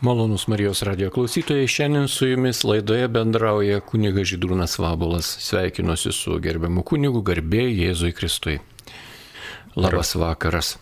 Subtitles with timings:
[0.00, 5.26] Malonus Marijos radio klausytojai, šiandien su jumis laidoje bendrauja kuniga Židrūnas Vabulas.
[5.44, 8.54] Sveikinuosi su gerbiamu kunigu garbė Jėzui Kristui.
[9.76, 10.78] Labas vakaras.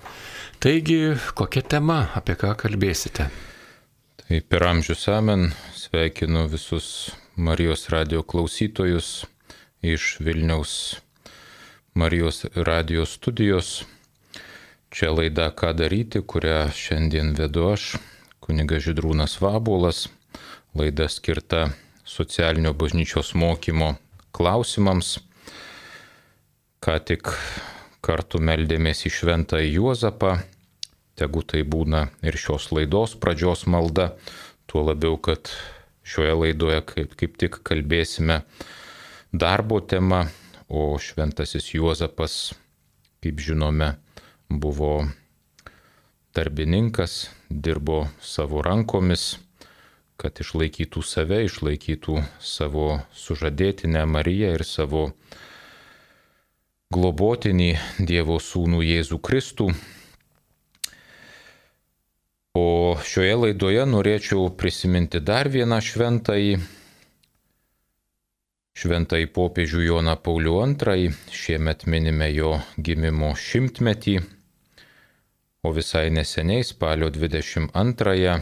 [0.62, 3.26] Taigi, kokia tema, apie ką kalbėsite?
[4.20, 9.24] Tai per amžius amen sveikinu visus Marijos radio klausytojus
[9.82, 11.00] iš Vilniaus
[11.94, 13.82] Marijos radio studijos.
[14.94, 17.96] Čia laida Ką daryti, kurią šiandien vedu aš,
[18.48, 20.06] kuniga Židrūnas Vabulas,
[20.72, 21.66] laida skirta
[22.08, 23.90] socialinio bažnyčios mokymo
[24.32, 25.18] klausimams.
[26.80, 27.28] Ką tik
[28.00, 30.38] kartu meldėmės į Šventą Juozapą,
[31.20, 34.14] tegu tai būna ir šios laidos pradžios malda,
[34.64, 35.52] tuo labiau, kad
[36.08, 38.46] šioje laidoje kaip, kaip tik kalbėsime
[39.28, 40.24] darbo tema,
[40.72, 42.54] o Šventasis Juozapas,
[43.20, 43.98] kaip žinome,
[44.48, 45.02] buvo
[46.32, 49.38] darbininkas, dirbo savo rankomis,
[50.18, 55.04] kad išlaikytų save, išlaikytų savo sužadėtinę Mariją ir savo
[56.94, 59.68] globotinį Dievo sūnų Jėzų Kristų.
[62.58, 66.56] O šioje laidoje norėčiau prisiminti dar vieną šventąjį,
[68.78, 74.18] šventąjį popiežių Joną Paulių II, šiemet minime jo gimimo šimtmetį
[75.62, 78.40] o visai neseniai, spalio 22-ąją,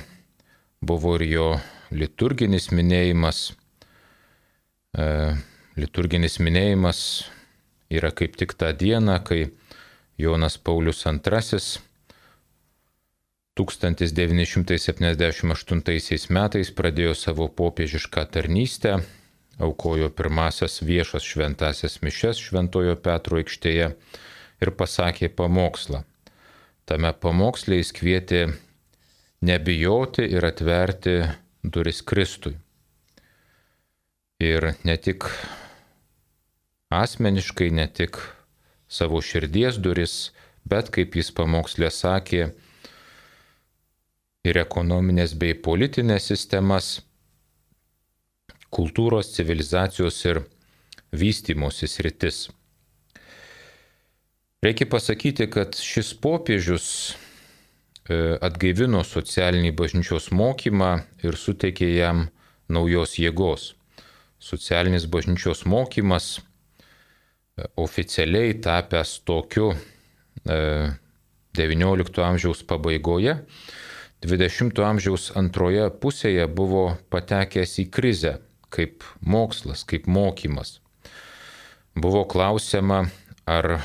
[0.82, 3.52] buvo ir jo liturginis minėjimas.
[4.96, 5.36] E,
[5.80, 7.24] liturginis minėjimas
[7.92, 9.50] yra kaip tik tą dieną, kai
[10.18, 11.60] Jonas Paulius II
[13.56, 19.00] 1978 metais pradėjo savo popiežišką tarnystę,
[19.56, 23.96] aukojo pirmasias viešas šventasias mišes Šventojo Petro aikštėje
[24.60, 26.04] ir pasakė pamokslą
[26.86, 28.42] tame pamoksle jis kvietė
[29.46, 31.16] nebijoti ir atverti
[31.62, 32.54] duris Kristui.
[34.42, 35.26] Ir ne tik
[36.92, 38.20] asmeniškai, ne tik
[38.88, 40.30] savo širdies duris,
[40.64, 42.50] bet kaip jis pamokslė sakė,
[44.46, 47.00] ir ekonominės bei politinės sistemas,
[48.70, 50.42] kultūros, civilizacijos ir
[51.12, 52.46] vystimosis rytis.
[54.66, 56.86] Reikia pasakyti, kad šis popiežius
[58.10, 60.88] e, atgaivino socialinį bažnyčios mokymą
[61.22, 62.24] ir suteikė jam
[62.66, 63.66] naujos jėgos.
[64.42, 66.40] Socialinis bažnyčios mokymas e,
[67.78, 69.68] oficialiai tapęs tokiu
[70.42, 73.36] XIX e, amžiaus pabaigoje,
[74.26, 78.34] XX amžiaus antroje pusėje buvo patekęs į krizę
[78.74, 80.80] kaip mokslas, kaip mokymas.
[81.94, 83.04] Buvo klausima,
[83.46, 83.78] ar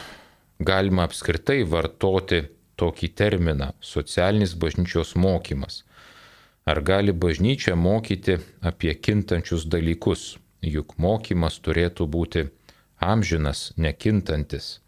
[0.66, 2.42] galima apskritai vartoti
[2.78, 5.84] tokį terminą- socialinis bažnyčios mokymas.
[6.66, 12.50] Ar gali bažnyčia mokyti apie kintančius dalykus, juk mokymas turėtų būti
[13.00, 14.80] amžinas, nekintantis.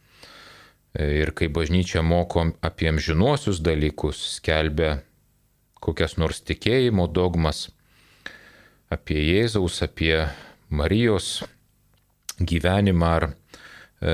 [0.93, 5.01] Ir kai bažnyčia moko apie amžinuosius dalykus, skelbia
[5.81, 7.67] kokias nors tikėjimo dogmas,
[8.93, 10.27] apie Jėzaus, apie
[10.69, 11.41] Marijos
[12.39, 14.13] gyvenimą ar e,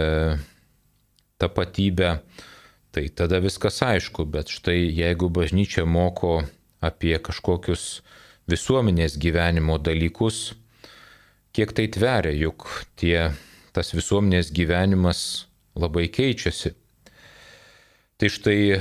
[1.40, 2.20] tapatybę,
[2.92, 6.42] tai tada viskas aišku, bet štai jeigu bažnyčia moko
[6.84, 8.02] apie kažkokius
[8.50, 10.54] visuomenės gyvenimo dalykus,
[11.54, 12.68] kiek tai tveria, juk
[13.00, 13.32] tie,
[13.76, 15.22] tas visuomenės gyvenimas
[15.80, 16.74] labai keičiasi.
[18.20, 18.80] Tai štai e,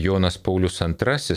[0.00, 1.36] Jonas Paulius II,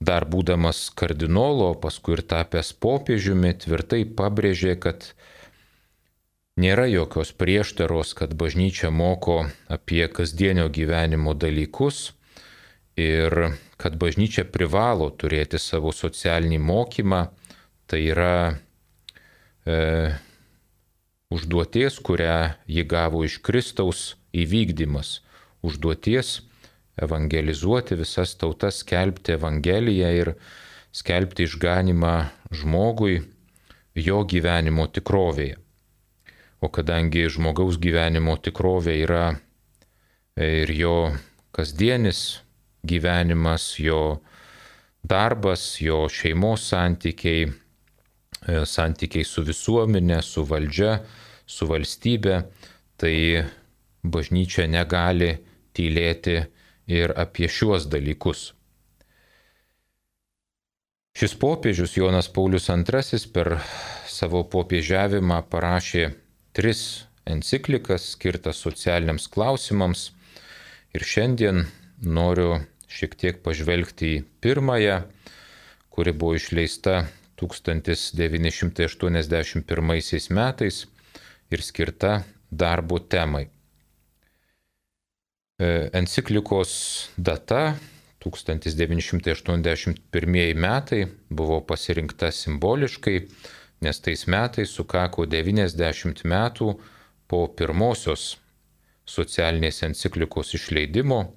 [0.00, 5.10] dar būdamas kardinolo, paskui ir tapęs popiežiumi, tvirtai pabrėžė, kad
[6.58, 12.16] Nėra jokios prieštaros, kad bažnyčia moko apie kasdienio gyvenimo dalykus
[12.98, 17.20] ir kad bažnyčia privalo turėti savo socialinį mokymą,
[17.86, 19.76] tai yra e,
[21.30, 24.02] užduoties, kurią ji gavo iš Kristaus
[24.34, 25.20] įvykdymas.
[25.62, 26.40] Užduoties
[26.98, 30.34] evangelizuoti visas tautas, skelbti Evangeliją ir
[30.90, 32.16] skelbti išganimą
[32.50, 33.20] žmogui
[33.94, 35.67] jo gyvenimo tikrovėje.
[36.60, 39.24] O kadangi žmogaus gyvenimo tikrovė yra
[40.42, 40.96] ir jo
[41.54, 42.40] kasdienis
[42.86, 44.18] gyvenimas, jo
[45.06, 50.98] darbas, jo šeimos santykiai, e, santykiai su visuomenė, su valdžia,
[51.46, 52.42] su valstybe,
[52.98, 53.14] tai
[54.02, 55.32] bažnyčia negali
[55.74, 56.38] tylėti
[56.90, 58.52] ir apie šiuos dalykus.
[61.18, 63.56] Šis popiežius Jonas Paulius II per
[64.06, 66.10] savo popiežiavimą parašė
[66.58, 70.00] tris enciklikas skirtas socialiniams klausimams
[70.90, 71.70] ir šiandien
[72.02, 72.58] noriu
[72.90, 74.96] šiek tiek pažvelgti į pirmąją,
[75.94, 77.06] kuri buvo išleista
[77.38, 80.90] 1981 metais
[81.54, 83.46] ir skirta darbo temai.
[85.62, 86.70] E, enciklikos
[87.14, 87.78] data
[88.26, 93.30] 1981 metai buvo pasirinkta simboliškai,
[93.80, 96.80] nes tais metais sukako 90 metų
[97.28, 98.36] po pirmosios
[99.08, 101.32] socialinės enciklikos išleidimo,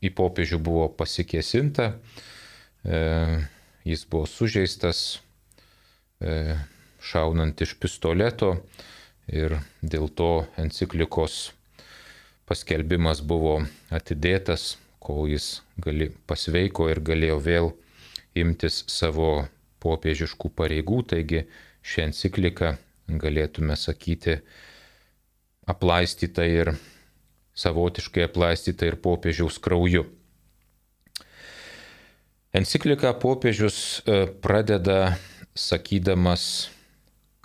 [0.00, 1.92] į popiežių buvo pasikėsinta.
[2.84, 3.00] E,
[3.84, 5.20] jis buvo sužeistas
[6.20, 6.56] e,
[7.00, 8.54] šaunant iš pistoleto
[9.28, 11.50] ir dėl to enciklikos
[12.50, 13.60] paskelbimas buvo
[13.94, 17.72] atidėtas, kol jis gali, pasveiko ir galėjo vėl
[18.38, 19.48] imtis savo
[19.80, 21.02] popiežiškų pareigų.
[21.12, 21.44] Taigi
[21.82, 22.74] šią encikliką
[23.20, 24.38] galėtume sakyti
[25.70, 26.74] aplaistyta ir
[27.56, 30.06] savotiškai aplaistyta ir popiežiaus krauju.
[32.56, 35.14] Encikliką popiežius e, pradeda
[35.54, 36.70] sakydamas,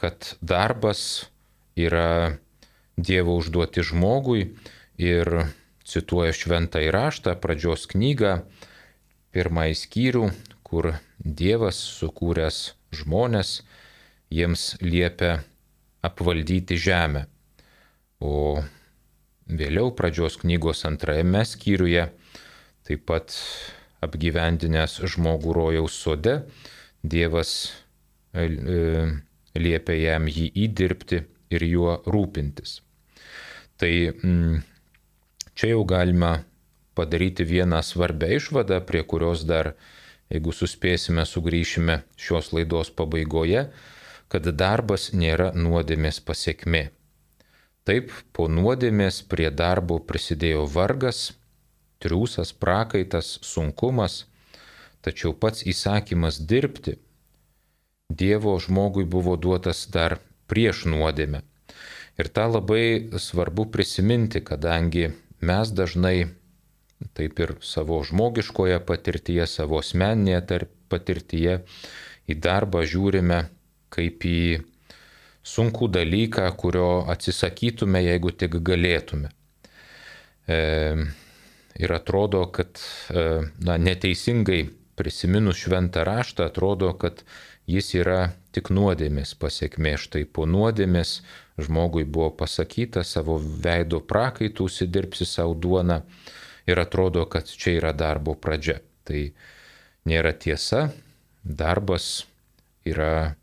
[0.01, 1.27] kad darbas
[1.77, 2.37] yra
[2.95, 4.55] Dievo užduoti žmogui
[4.95, 5.29] ir
[5.85, 8.39] cituoja šventą įraštą, pradžios knygą,
[9.35, 10.25] pirmąjį skyrių,
[10.65, 13.59] kur Dievas sukūręs žmonės
[14.33, 15.39] jiems liepia
[16.05, 17.25] apvaldyti žemę.
[18.19, 18.61] O
[19.45, 22.09] vėliau pradžios knygos antrajame skyriuje
[22.85, 23.33] taip pat
[24.05, 26.39] apgyvendinęs žmogų rojaus sode,
[27.05, 27.51] Dievas
[28.33, 28.77] e, e,
[29.57, 31.21] liepia jam jį įdirbti
[31.53, 32.79] ir juo rūpintis.
[33.77, 34.63] Tai mm,
[35.55, 36.43] čia jau galima
[36.95, 39.73] padaryti vieną svarbę išvadą, prie kurios dar,
[40.31, 43.69] jeigu suspėsime, sugrįšime šios laidos pabaigoje,
[44.31, 46.89] kad darbas nėra nuodėmės pasiekmė.
[47.85, 51.31] Taip, po nuodėmės prie darbo prisidėjo vargas,
[52.01, 54.25] triūsas, prakaitas, sunkumas,
[55.05, 56.97] tačiau pats įsakymas dirbti
[58.09, 61.41] Dievo žmogui buvo duotas dar prieš nuodėmę.
[62.21, 65.09] Ir tą labai svarbu prisiminti, kadangi
[65.45, 66.17] mes dažnai
[67.17, 71.59] taip ir savo žmogiškoje patirtyje, savo asmeninėje patirtyje
[72.31, 73.45] į darbą žiūrime
[73.93, 74.39] kaip į
[75.45, 79.29] sunkų dalyką, kurio atsisakytume, jeigu tik galėtume.
[80.49, 80.57] E,
[81.77, 82.81] ir atrodo, kad
[83.13, 84.63] e, na, neteisingai
[84.97, 87.21] prisiminus šventą raštą, atrodo, kad
[87.69, 88.19] jis yra
[88.55, 89.95] tik nuodėmės pasiekmė.
[90.01, 91.19] Štai po nuodėmės
[91.61, 96.01] žmogui buvo pasakyta savo veido prakaitų užsidirbsi savo duoną
[96.69, 98.79] ir atrodo, kad čia yra darbo pradžia.
[99.05, 99.21] Tai
[100.09, 100.89] nėra tiesa,
[101.43, 102.25] darbas
[102.85, 103.35] yra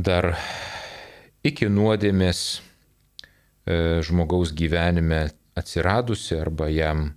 [0.00, 0.32] dar
[1.44, 7.10] iki nuodėmės e, žmogaus gyvenime atsiradusi arba jam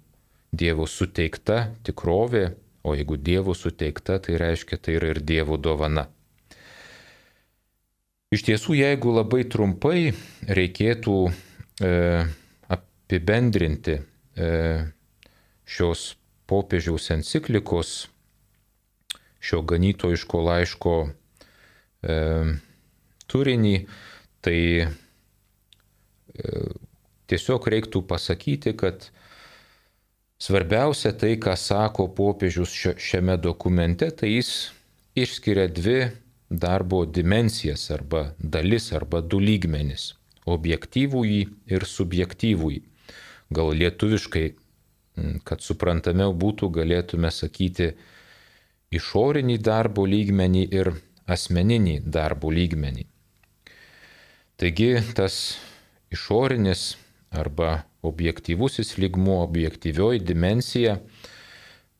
[0.53, 2.51] Dievo suteikta tikrovė,
[2.83, 6.07] o jeigu Dievo suteikta, tai reiškia tai yra ir Dievo dovana.
[8.33, 10.13] Iš tiesų, jeigu labai trumpai
[10.49, 11.91] reikėtų e,
[12.75, 14.49] apibendrinti e,
[15.69, 16.15] šios
[16.49, 17.93] popiežiaus enciklikos,
[19.43, 22.17] šio ganytojiško laiško e,
[23.29, 23.75] turinį,
[24.43, 24.87] tai e,
[27.29, 29.11] tiesiog reiktų pasakyti, kad
[30.43, 34.49] svarbiausia tai, ką sako popiežius šiame dokumente, tai jis
[35.15, 35.99] išskiria dvi
[36.49, 40.13] darbo dimensijas arba dalis arba du lygmenis-
[40.55, 42.81] objektyvųjį ir subjektyvųjį.
[43.53, 44.47] Gal lietuviškai,
[45.47, 47.93] kad suprantamiau būtų, galėtume sakyti
[48.91, 50.91] išorinį darbo lygmenį ir
[51.27, 53.05] asmeninį darbo lygmenį.
[54.57, 55.57] Taigi tas
[56.11, 56.95] išorinis
[57.33, 60.97] arba objektyvusis lygmuo, objektyvioji dimensija,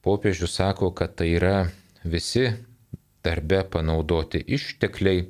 [0.03, 1.55] popiežius sako, kad tai yra
[2.03, 2.49] visi
[3.23, 5.25] darbe panaudoti ištekliai,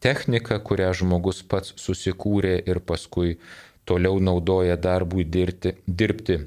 [0.00, 3.36] technika, kurią žmogus pats susikūrė ir paskui
[3.86, 6.40] toliau naudoja darbui dirbti, dirbti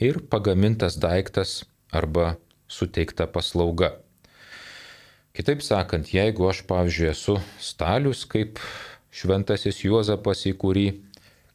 [0.00, 2.36] ir pagamintas daiktas arba
[2.68, 3.94] suteikta paslauga.
[5.36, 8.60] Kitaip sakant, jeigu aš, pavyzdžiui, esu stalius kaip
[9.12, 10.86] šventasis Juozapas, į kurį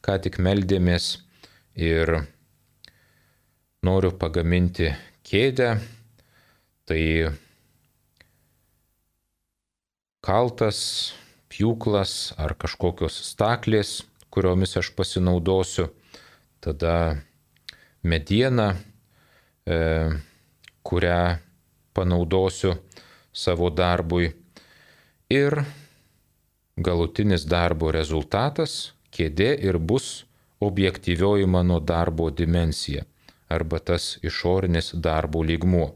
[0.01, 1.13] ką tik meldėmės
[1.77, 2.11] ir
[3.85, 4.91] noriu pagaminti
[5.25, 5.75] kėdę,
[6.89, 7.01] tai
[10.25, 10.79] kaltas,
[11.51, 15.89] pjūklas ar kažkokios staklės, kuriomis aš pasinaudosiu,
[16.63, 17.21] tada
[18.03, 18.75] mediena,
[19.65, 19.77] e,
[20.85, 21.21] kurią
[21.93, 22.77] panaudosiu
[23.33, 24.31] savo darbui.
[25.31, 25.61] Ir
[26.77, 30.25] galutinis darbo rezultatas kėdė ir bus
[30.61, 33.05] objektyvioji mano darbo dimensija
[33.51, 35.91] arba tas išorinis darbo lygmuo.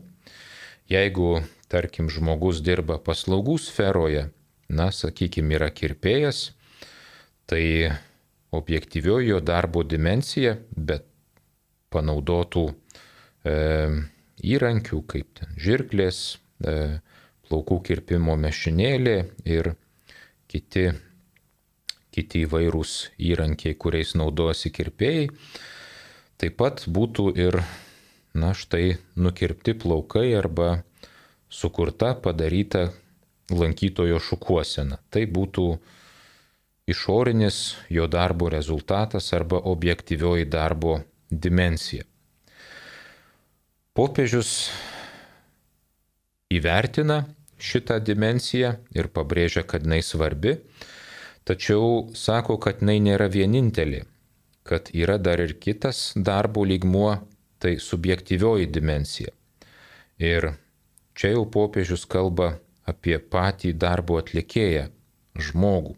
[0.92, 1.40] Jeigu
[1.72, 4.28] tarkim, žmogus dirba paslaugų sferoje,
[4.70, 6.50] na, sakykime, yra kirpėjas,
[7.50, 7.94] tai
[8.56, 11.08] objektyvioji jo darbo dimensija, bet
[11.94, 13.56] panaudotų e,
[14.56, 16.22] įrankių, kaip ten žirklės,
[16.60, 17.00] e,
[17.46, 19.18] plaukų kirpimo mešinėlė
[19.48, 19.74] ir
[20.52, 20.90] kiti,
[22.16, 25.28] kiti įvairūs įrankiai, kuriais naudojasi kirpėjai,
[26.40, 27.60] taip pat būtų ir,
[28.36, 30.70] na štai, nukirpti plaukai arba
[31.52, 32.90] sukurta, padaryta
[33.52, 35.00] lankytojo šukuosena.
[35.12, 35.68] Tai būtų
[36.90, 42.06] išorinis jo darbo rezultatas arba objektyvioji darbo dimensija.
[43.96, 44.70] Popiežius
[46.52, 47.24] įvertina
[47.56, 50.58] šitą dimensiją ir pabrėžia, kad jinai svarbi,
[51.46, 54.04] tačiau sako, kad jinai nėra vienintelė,
[54.66, 57.16] kad yra dar ir kitas darbo lygmuo,
[57.62, 59.32] tai subjektyvioji dimensija.
[60.20, 60.56] Ir
[61.16, 64.90] Čia jau popiežius kalba apie patį darbo atlikėją-
[65.48, 65.96] žmogų.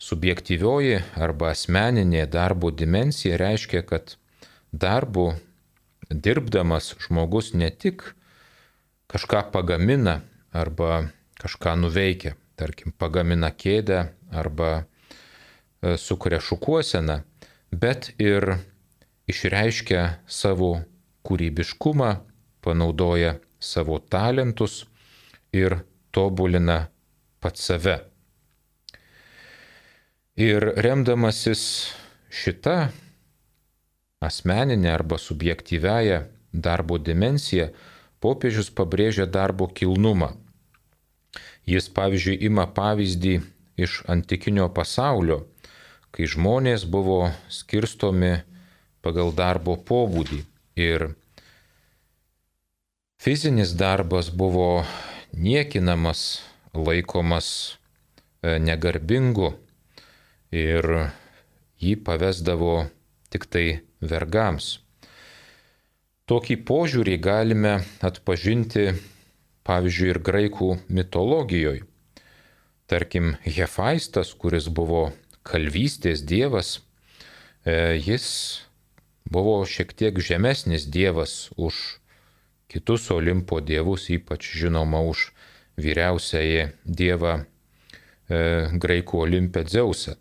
[0.00, 4.16] Subjektyvioji arba asmeninė darbo dimensija reiškia, kad
[4.72, 5.26] darbu
[6.08, 8.14] dirbdamas žmogus ne tik
[9.12, 17.20] kažką pagamina arba kažką nuveikia, tarkim, pagamina kėdę arba e, sukuria šukuoseną,
[17.72, 18.56] bet ir
[19.30, 20.76] išreiškia savo
[21.24, 22.10] kūrybiškumą,
[22.64, 24.84] panaudoja savo talentus
[25.52, 25.78] ir
[26.12, 26.88] tobulina
[27.40, 27.98] pats save.
[30.36, 31.64] Ir remdamasis
[32.34, 32.88] šitą
[34.24, 36.24] asmeninę arba subjektyvęją
[36.54, 37.68] darbo dimensiją,
[38.22, 40.32] popiežius pabrėžia darbo kilnumą.
[41.66, 43.34] Jis, pavyzdžiui, ima pavyzdį
[43.76, 45.44] iš antikinio pasaulio,
[46.14, 48.36] kai žmonės buvo skirstomi
[49.02, 50.44] pagal darbo pobūdį
[50.80, 51.12] ir
[53.24, 54.84] Fizinis darbas buvo
[55.32, 56.42] niekinamas,
[56.74, 57.46] laikomas
[58.42, 59.54] e, negarbingu
[60.52, 60.88] ir
[61.80, 62.74] jį pavesdavo
[63.32, 63.64] tik tai
[64.04, 64.74] vergams.
[66.28, 68.92] Tokį požiūrį galime atpažinti,
[69.64, 71.88] pavyzdžiui, ir graikų mitologijoje.
[72.86, 75.06] Tarkim, Hefaistas, kuris buvo
[75.44, 76.80] kalvystės dievas,
[77.64, 78.26] e, jis
[79.24, 82.00] buvo šiek tiek žemesnis dievas už
[82.68, 85.30] kitus Olimpo dievus, ypač žinoma už
[85.80, 87.46] vyriausiąjį dievą e,
[88.84, 90.18] graikų Olimpę Dzeusą.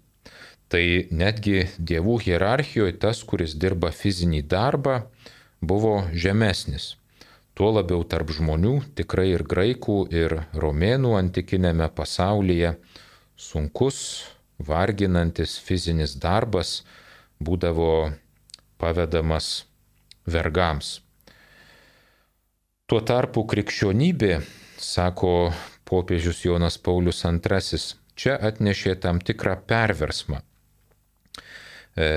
[0.71, 5.01] Tai netgi dievų hierarchijoje tas, kuris dirba fizinį darbą,
[5.61, 6.93] buvo žemesnis.
[7.53, 12.71] Tuo labiau tarp žmonių, tikrai ir graikų, ir romėnų antikinėme pasaulyje,
[13.37, 13.99] sunkus,
[14.57, 16.79] varginantis fizinis darbas
[17.37, 18.09] būdavo
[18.81, 19.67] pavedamas
[20.25, 20.97] vergams.
[22.89, 24.41] Tuo tarpu krikščionybė,
[24.81, 25.53] sako
[25.85, 27.79] popiežius Jonas Paulius II,
[28.17, 30.41] čia atnešė tam tikrą perversmą.
[31.93, 32.09] E,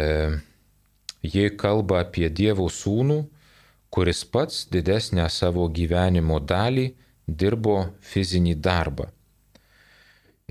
[1.20, 3.20] jie kalba apie Dievo sūnų,
[3.96, 6.82] kuris pats didesnę savo gyvenimo dalį
[7.26, 9.06] dirbo fizinį darbą.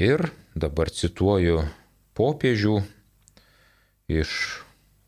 [0.01, 0.23] Ir
[0.57, 1.59] dabar cituoju
[2.17, 2.79] popiežių
[4.09, 4.31] iš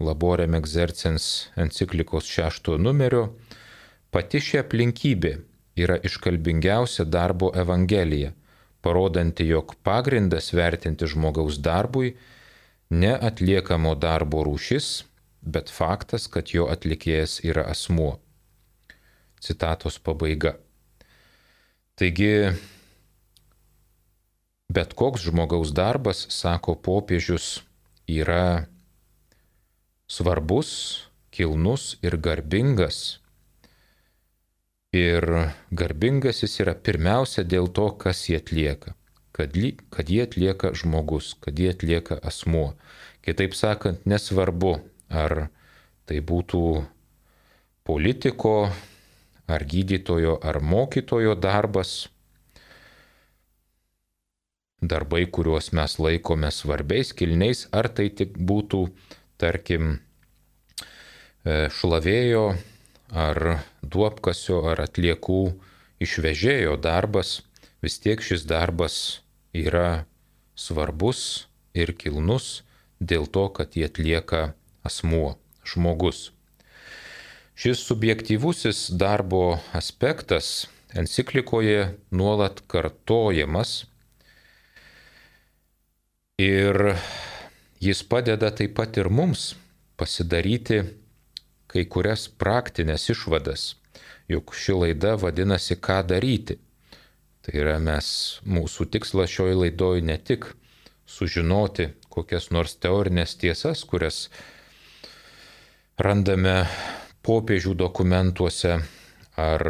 [0.09, 3.23] Laborem Exercens enciklikos šešto numerio,
[4.13, 5.33] pati ši aplinkybė
[5.81, 8.35] yra iškalbingiausia darbo evangelija,
[8.85, 12.13] parodanti, jog pagrindas vertinti žmogaus darbui
[12.93, 14.93] ne atliekamo darbo rūšis,
[15.41, 18.19] bet faktas, kad jo atlikėjas yra asmuo.
[19.39, 20.55] Citatos pabaiga.
[21.97, 22.53] Taigi,
[24.69, 27.61] bet koks žmogaus darbas, sako popiežius,
[28.07, 28.67] yra
[30.07, 30.71] svarbus,
[31.31, 33.19] kilnus ir garbingas.
[34.95, 35.25] Ir
[35.69, 38.95] garbingas jis yra pirmiausia dėl to, kas jį atlieka.
[39.35, 39.53] Kad,
[39.93, 42.71] kad jį atlieka žmogus, kad jį atlieka asmuo.
[43.21, 44.79] Kitaip sakant, nesvarbu,
[45.09, 45.49] ar
[46.09, 46.63] tai būtų
[47.85, 48.71] politiko,
[49.47, 52.09] ar gydytojo, ar mokytojo darbas,
[54.81, 58.83] darbai, kuriuos mes laikome svarbiais, kilniais, ar tai tik būtų,
[59.41, 59.97] tarkim,
[61.43, 62.45] e, šlavėjo,
[63.11, 65.41] ar duopkasio, ar atliekų
[66.03, 67.41] išvežėjo darbas,
[67.81, 69.21] vis tiek šis darbas
[69.53, 70.05] yra
[70.57, 72.63] svarbus ir kilnus
[72.99, 74.53] dėl to, kad jį atlieka
[74.85, 76.31] asmuo, žmogus.
[77.57, 83.85] Šis subjektyvusis darbo aspektas enciklikoje nuolat kartojamas
[86.37, 86.93] ir
[87.81, 89.55] jis padeda taip pat ir mums
[89.97, 90.77] pasidaryti
[91.65, 93.63] kai kurias praktinės išvadas,
[94.29, 96.59] juk ši laida vadinasi ką daryti.
[97.41, 98.11] Tai yra mes,
[98.45, 100.45] mūsų tikslas šioje laidoje ne tik
[101.09, 104.27] sužinoti kokias nors teorinės tiesas, kurias
[105.97, 106.59] randame
[107.27, 108.77] popiežių dokumentuose
[109.37, 109.63] ar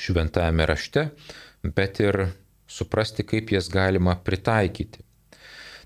[0.00, 1.06] šventajame rašte,
[1.64, 2.26] bet ir
[2.70, 5.02] suprasti, kaip jas galima pritaikyti.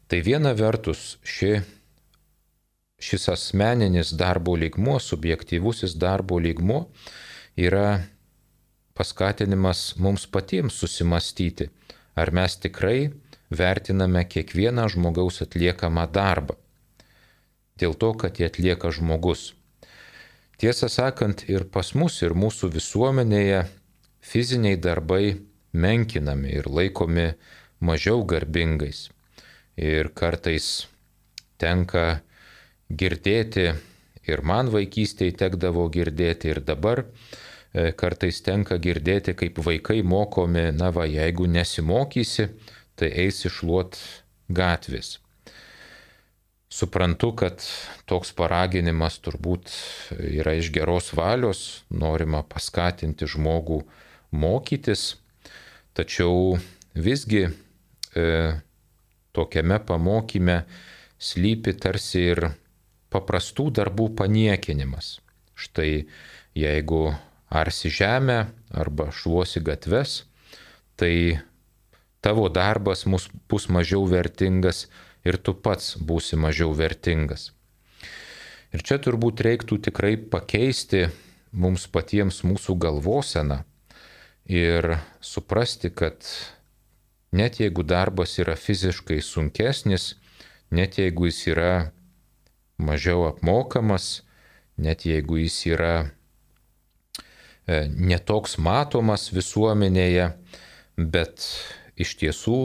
[0.08, 1.54] Tai viena vertus ši,
[3.00, 6.84] šis asmeninis darbo lygmuo, subjektyvusis darbo lygmuo
[7.56, 8.02] yra
[8.94, 11.70] paskatinimas mums patiems susimastyti,
[12.14, 13.10] ar mes tikrai
[13.50, 16.58] vertiname kiekvieną žmogaus atliekamą darbą.
[17.80, 19.52] Dėl to, kad jį atlieka žmogus.
[20.60, 23.64] Tiesą sakant, ir pas mus, ir mūsų visuomenėje
[24.24, 25.40] fiziniai darbai
[25.74, 27.32] menkinami ir laikomi
[27.82, 29.08] mažiau garbingais.
[29.74, 30.86] Ir kartais
[31.58, 32.20] tenka
[32.90, 33.72] girdėti,
[34.30, 40.92] ir man vaikystėje tekdavo girdėti, ir dabar e, kartais tenka girdėti, kaip vaikai mokomi, na
[40.94, 42.48] va, jeigu nesimokysi,
[42.94, 43.98] tai eis išluot
[44.54, 45.18] gatvės.
[46.74, 47.62] Suprantu, kad
[48.10, 49.70] toks paraginimas turbūt
[50.18, 51.60] yra iš geros valios,
[51.94, 53.78] norima paskatinti žmogų
[54.34, 55.12] mokytis,
[55.94, 56.56] tačiau
[56.98, 58.24] visgi e,
[59.30, 60.58] tokiame pamokyme
[61.22, 62.42] slypi tarsi ir
[63.14, 65.20] paprastų darbų paniekinimas.
[65.54, 66.08] Štai
[66.58, 67.04] jeigu
[67.54, 68.40] arsi žemę
[68.74, 70.24] arba šluosi gatves,
[70.98, 71.38] tai
[72.18, 73.06] tavo darbas
[73.46, 74.88] bus mažiau vertingas
[75.24, 77.50] ir tu pats būsi mažiau vertingas.
[78.74, 81.06] Ir čia turbūt reiktų tikrai pakeisti
[81.54, 83.62] mums patiems mūsų galvoseną
[84.50, 86.26] ir suprasti, kad
[87.32, 90.14] net jeigu darbas yra fiziškai sunkesnis,
[90.74, 91.72] net jeigu jis yra
[92.76, 94.24] mažiau apmokamas,
[94.76, 100.32] net jeigu jis yra e, netoks matomas visuomenėje,
[100.98, 101.46] bet
[101.94, 102.58] iš tiesų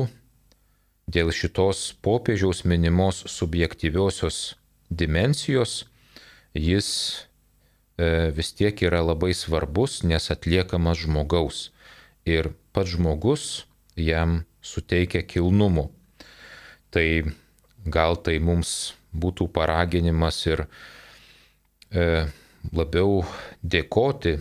[1.10, 4.56] dėl šitos popiežiaus minimos subjektyviosios
[4.90, 5.86] dimensijos
[6.54, 6.90] jis
[7.98, 11.70] e, vis tiek yra labai svarbus, nes atliekamas žmogaus
[12.30, 13.66] ir pats žmogus
[13.98, 15.90] jam suteikia kilnumo.
[16.94, 17.06] Tai
[17.86, 20.66] gal tai mums būtų paraginimas ir
[21.90, 22.28] e,
[22.74, 23.24] labiau
[23.64, 24.40] dėkoti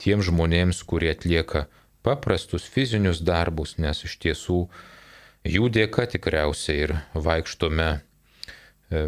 [0.00, 1.66] tiem žmonėms, kurie atlieka
[2.06, 4.66] paprastus fizinius darbus, nes iš tiesų
[5.46, 7.88] jų dėka tikriausiai ir vaikštome
[8.90, 9.02] e,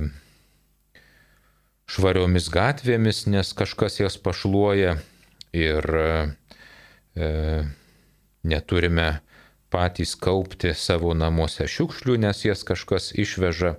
[1.89, 4.99] švariomis gatvėmis, nes kažkas jas pašluoja
[5.57, 7.25] ir e,
[8.45, 9.09] neturime
[9.73, 13.77] patys kaupti savo namuose šiukšlių, nes jas kažkas išveža.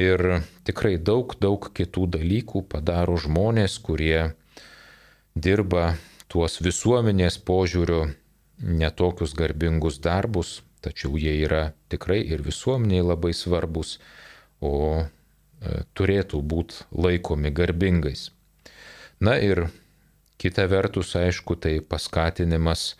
[0.00, 4.32] Ir tikrai daug, daug kitų dalykų padaro žmonės, kurie
[5.36, 5.98] dirba
[6.32, 8.06] tuos visuomenės požiūrių
[8.62, 13.98] netokius garbingus darbus, tačiau jie yra tikrai ir visuomeniai labai svarbus,
[14.60, 15.06] o e,
[15.94, 18.30] turėtų būti laikomi garbingais.
[19.22, 19.68] Na ir
[20.42, 22.96] kita vertus, aišku, tai paskatinimas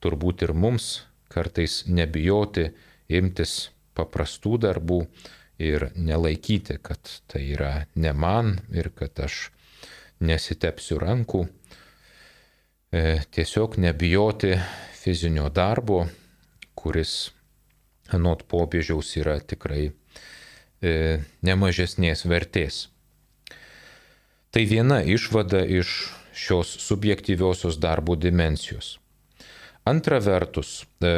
[0.00, 2.70] turbūt ir mums kartais nebijoti
[3.12, 5.02] imtis paprastų darbų
[5.60, 9.50] ir nelaikyti, kad tai yra ne man ir kad aš
[10.20, 11.46] nesitepsiu rankų.
[12.92, 14.54] E, tiesiog nebijoti
[14.96, 16.06] fizinio darbo,
[16.76, 17.32] kuris
[18.12, 20.92] anot popiežiaus yra tikrai e,
[21.46, 22.86] nemažesnės vertės.
[24.54, 25.96] Tai viena išvada iš
[26.36, 28.98] šios subjektyviosios darbo dimensijos.
[29.86, 31.12] Antra vertus, e,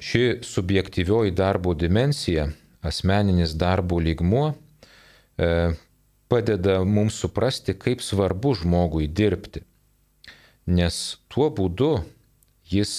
[0.00, 2.48] ši subjektyvioji darbo dimensija,
[2.82, 4.52] asmeninis darbo lygmuo,
[5.38, 5.48] e,
[6.28, 9.62] padeda mums suprasti, kaip svarbu žmogui dirbti.
[10.66, 10.96] Nes
[11.30, 11.92] tuo būdu
[12.66, 12.92] jis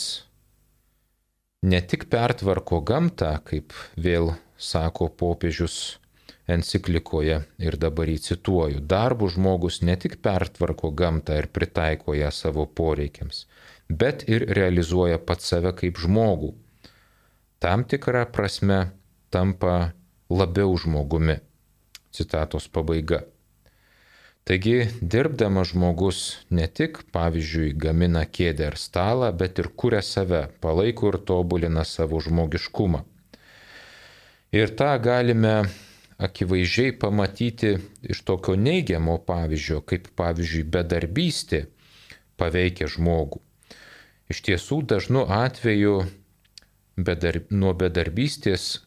[1.68, 5.98] ne tik pertvarko gamtą, kaip vėl sako popiežius
[6.48, 12.66] enciklikoje ir dabar jį cituoju, darbų žmogus ne tik pertvarko gamtą ir pritaiko ją savo
[12.66, 13.44] poreikiams,
[13.90, 16.54] bet ir realizuoja pat save kaip žmogų.
[17.60, 18.94] Tam tikrą prasme
[19.30, 19.92] tampa
[20.30, 21.42] labiau žmogumi.
[22.16, 23.26] Citatos pabaiga.
[24.48, 26.20] Taigi, dirbdamas žmogus
[26.56, 32.22] ne tik, pavyzdžiui, gamina kėdę ar stalą, bet ir kuria save, palaiko ir tobulina savo
[32.24, 33.02] žmogiškumą.
[34.56, 35.68] Ir tą galime
[36.30, 37.74] akivaizdžiai pamatyti
[38.08, 41.66] iš tokio neigiamo pavyzdžio, kaip pavyzdžiui bedarbystė
[42.40, 43.44] paveikia žmogų.
[44.32, 46.00] Iš tiesų dažnu atveju
[46.96, 48.78] bedar, nuo bedarbystės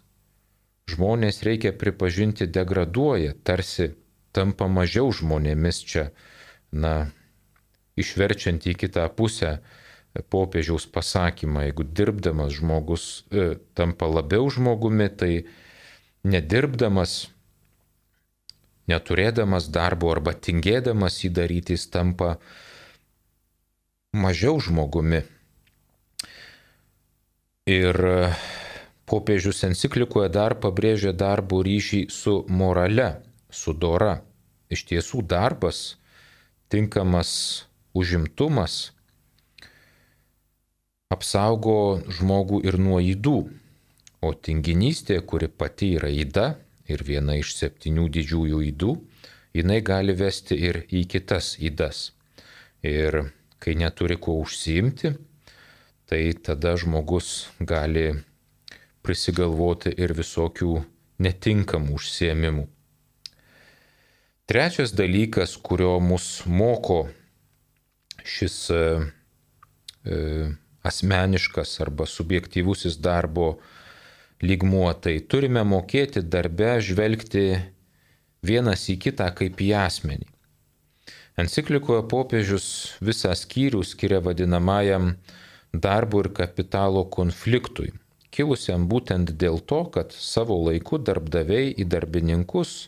[0.88, 3.92] žmonės reikia pripažinti degraduoja, tarsi
[4.36, 6.10] tampa mažiau žmonėmis čia,
[6.72, 7.10] na,
[8.00, 9.58] išverčiant į kitą pusę
[10.30, 15.32] popiežiaus pasakymą, jeigu dirbdamas žmogus e, tampa labiau žmogumi, tai
[16.26, 17.28] nedirbdamas,
[18.90, 22.38] neturėdamas darbo arba tingėdamas jį daryti, jis tampa
[24.10, 25.22] mažiau žmogumi.
[27.70, 27.94] Ir
[29.06, 33.12] popiežius enciklikoje dar pabrėžia darbo ryšį su morale,
[33.50, 34.20] su dora.
[34.70, 35.96] Iš tiesų darbas,
[36.70, 37.30] tinkamas
[37.94, 38.92] užimtumas
[41.10, 43.38] apsaugo žmogų ir nuo įdų.
[44.20, 46.46] O tinginystė, kuri pati yra įda
[46.92, 48.92] ir viena iš septynių didžiųjų įdų,
[49.56, 52.10] jinai gali vesti ir į kitas įdas.
[52.86, 55.14] Ir kai neturi kuo užsiimti,
[56.06, 58.10] tai tada žmogus gali
[59.02, 60.74] prisigalvoti ir visokių
[61.24, 62.66] netinkamų užsiemimų.
[64.50, 67.04] Trečias dalykas, kurio mus moko
[68.26, 68.80] šis e,
[70.04, 70.16] e
[70.82, 73.52] asmeniškas arba subjektyvusis darbo
[74.42, 77.44] lygmuo, tai turime mokėti darbe žvelgti
[78.42, 80.26] vienas į kitą kaip į asmenį.
[81.38, 85.12] Enciklikoje popiežius visą skyrių skiria vadinamajam
[85.72, 87.92] darbo ir kapitalo konfliktui,
[88.34, 92.80] kilusiam būtent dėl to, kad savo laiku darbdaviai į darbininkus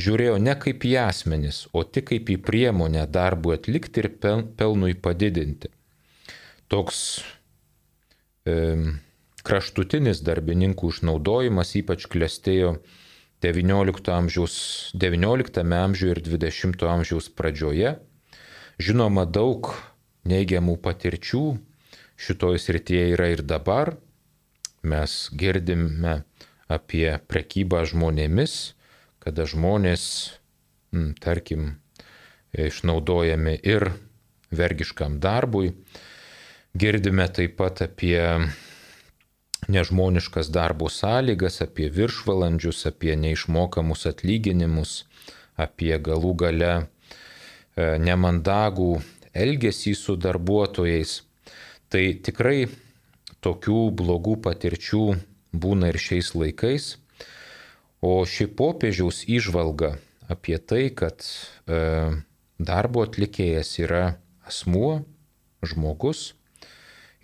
[0.00, 4.10] žiūrėjo ne kaip į asmenis, o tik kaip į priemonę darbui atlikti ir
[4.58, 5.70] pelnui padidinti.
[6.72, 7.00] Toks
[8.48, 8.56] e,
[9.46, 12.78] kraštutinis darbininkų išnaudojimas ypač klestėjo
[13.44, 14.56] XIX amžiaus,
[14.96, 17.98] XIX amžiuje ir XX amžiaus pradžioje.
[18.80, 19.70] Žinoma, daug
[20.26, 21.44] neigiamų patirčių
[22.16, 23.94] šitoje srityje yra ir dabar.
[24.82, 26.22] Mes girdime
[26.68, 28.74] apie prekybą žmonėmis,
[29.24, 30.04] kada žmonės,
[31.24, 31.74] tarkim,
[32.54, 33.88] išnaudojami ir
[34.54, 35.72] vergiškam darbui.
[36.74, 38.20] Girdime taip pat apie
[39.68, 45.04] nežmoniškas darbo sąlygas, apie viršvalandžius, apie neišmokamus atlyginimus,
[45.56, 46.84] apie galų gale e,
[47.98, 48.90] nemandagų
[49.34, 51.22] elgesį su darbuotojais.
[51.88, 52.66] Tai tikrai
[53.44, 55.04] tokių blogų patirčių
[55.54, 56.94] būna ir šiais laikais.
[58.04, 59.94] O ši popiežiaus išvalga
[60.28, 61.80] apie tai, kad e,
[62.60, 64.04] darbo atlikėjas yra
[64.44, 65.04] asmuo,
[65.64, 66.34] žmogus,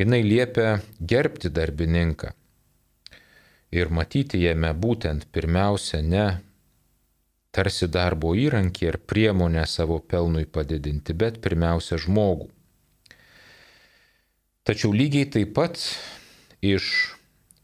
[0.01, 2.33] jinai liepia gerbti darbininką
[3.71, 6.25] ir matyti jame būtent pirmiausia ne
[7.55, 12.49] tarsi darbo įrankį ir priemonę savo pelnui padidinti, bet pirmiausia žmogų.
[14.67, 15.81] Tačiau lygiai taip pat
[16.63, 17.17] iš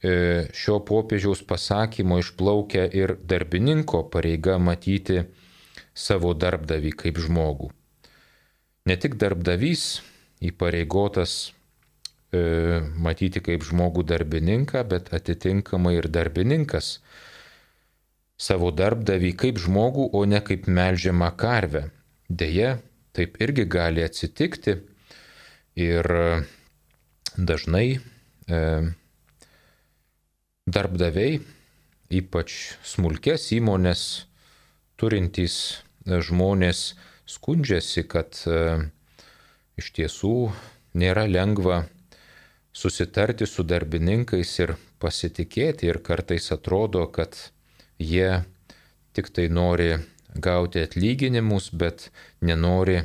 [0.04, 5.22] šio popiežiaus pasakymo išplaukia ir darbininko pareiga matyti
[5.96, 7.70] savo darbdavį kaip žmogų.
[8.86, 9.86] Ne tik darbdavys
[10.44, 11.38] įpareigotas
[12.34, 12.40] E,
[12.98, 16.96] matyti kaip žmogų darbininką, bet atitinkamai ir darbininkas
[18.36, 21.86] savo darbdavį kaip žmogų, o ne kaip melžiamą karvę.
[22.28, 22.76] Deja,
[23.14, 24.74] taip irgi gali atsitikti
[25.78, 26.10] ir
[27.38, 28.60] dažnai e,
[30.66, 31.38] darbdaviai,
[32.10, 34.00] ypač smulkės įmonės
[34.98, 35.58] turintys
[36.02, 36.96] e, žmonės
[37.30, 38.88] skundžiasi, kad e,
[39.78, 40.32] iš tiesų
[40.98, 41.84] nėra lengva
[42.74, 47.38] susitarti su darbininkais ir pasitikėti ir kartais atrodo, kad
[48.02, 48.42] jie
[49.14, 49.92] tik tai nori
[50.34, 52.10] gauti atlyginimus, bet
[52.42, 53.04] nenori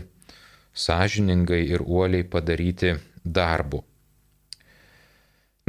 [0.73, 3.85] sąžiningai ir uoliai padaryti darbų.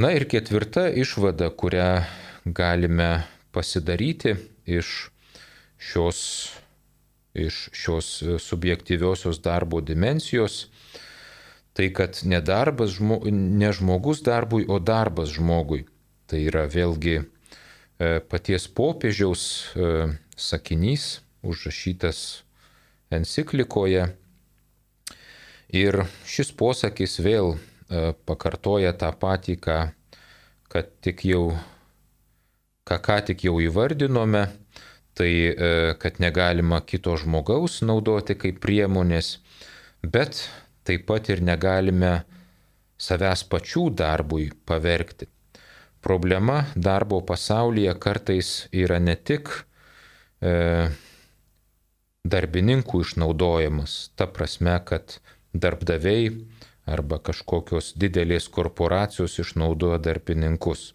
[0.02, 2.02] Na ir ketvirta išvada, kurią
[2.58, 3.22] galime
[3.54, 4.32] pasidaryti
[4.66, 4.88] iš
[5.78, 6.22] šios,
[7.38, 8.08] iš šios
[8.42, 10.66] subjektyviosios darbo dimensijos,
[11.78, 12.98] tai kad ne, darbas,
[13.30, 15.84] ne žmogus darbui, o darbas žmogui.
[16.26, 17.24] Tai yra vėlgi e,
[18.26, 19.44] paties popiežiaus
[19.76, 19.90] e,
[20.34, 22.42] sakinys užrašytas
[23.14, 24.08] enciklikoje.
[25.70, 27.71] Ir šis posakis vėl E,
[28.26, 29.78] pakartoja tą patį, ką,
[30.72, 31.52] kad tik jau,
[32.88, 34.46] ką ką tik jau įvardinome,
[35.14, 39.36] tai e, kad negalima kito žmogaus naudoti kaip priemonės,
[40.02, 40.46] bet
[40.88, 42.22] taip pat ir negalime
[43.02, 45.28] savęs pačių darbui pavergti.
[46.02, 49.52] Problema darbo pasaulyje kartais yra ne tik
[50.42, 50.88] e,
[52.24, 55.18] darbininkų išnaudojimas, ta prasme, kad
[55.52, 56.32] darbdaviai
[56.86, 60.92] arba kažkokios didelės korporacijos išnaudoja darbininkus.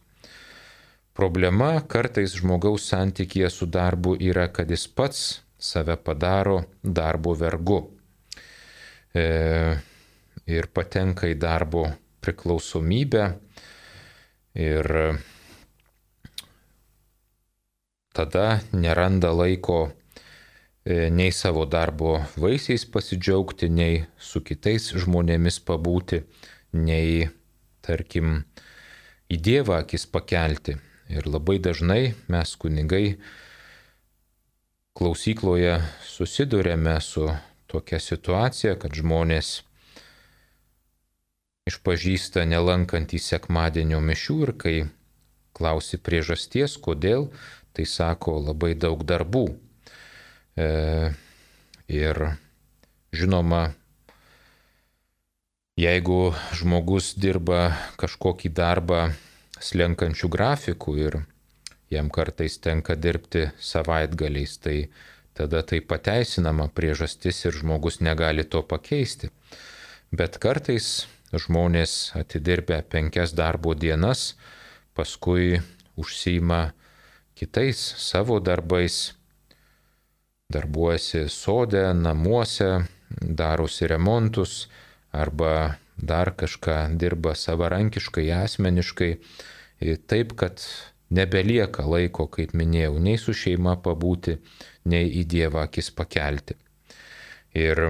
[1.17, 5.21] Problema kartais žmogaus santykėje su darbu yra, kad jis pats
[5.57, 7.79] save padaro darbo vergu
[9.17, 9.23] e,
[10.45, 11.87] ir patenka į darbo
[12.21, 13.23] priklausomybę
[14.61, 14.91] ir
[18.13, 19.87] tada neranda laiko
[20.87, 26.21] nei savo darbo vaisiais pasidžiaugti, nei su kitais žmonėmis pabūti,
[26.77, 27.27] nei,
[27.83, 28.45] tarkim,
[29.27, 30.77] į Dievą akis pakelti.
[31.11, 33.17] Ir labai dažnai mes kunigai
[34.97, 37.27] klausykloje susidurėme su
[37.71, 39.61] tokia situacija, kad žmonės
[41.67, 44.75] išpažįsta nelankantį sekmadienio mišių ir kai
[45.57, 47.31] klausi priežasties, kodėl,
[47.75, 49.47] tai sako labai daug darbų.
[50.57, 50.67] E,
[51.87, 52.17] ir
[53.13, 53.75] žinoma,
[55.77, 59.01] jeigu žmogus dirba kažkokį darbą
[59.61, 61.19] slenkančių grafikų ir
[61.93, 64.89] jam kartais tenka dirbti savaitgaliais, tai
[65.37, 69.29] tada tai pateisinama priežastis ir žmogus negali to pakeisti.
[70.09, 71.05] Bet kartais
[71.37, 74.33] žmonės atidirbę penkias darbo dienas,
[74.97, 75.61] paskui
[75.99, 76.71] užsima
[77.37, 79.16] kitais savo darbais
[80.49, 82.85] darbuojasi sode, namuose,
[83.21, 84.67] darosi remontus
[85.11, 89.09] arba dar kažką dirba savarankiškai, asmeniškai,
[90.07, 90.63] taip, kad
[91.11, 94.37] nebelieka laiko, kaip minėjau, nei su šeima pabūti,
[94.87, 96.55] nei į Dievą akis pakelti.
[97.57, 97.83] Ir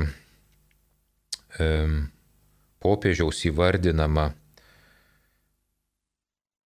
[1.62, 1.70] e,
[2.82, 4.32] popiežiaus įvardinama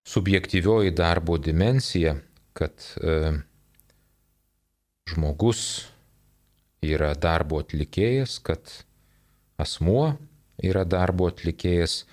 [0.09, 2.17] subjektyvioji darbo dimensija,
[2.53, 3.39] kad e,
[5.09, 5.61] žmogus
[6.85, 8.61] yra darbo atlikėjas, kad
[9.59, 10.15] asmuo
[10.63, 12.03] yra darbo atlikėjas,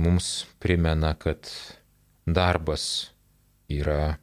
[0.00, 1.50] mums primena, kad
[2.26, 3.10] darbas
[3.70, 4.16] yra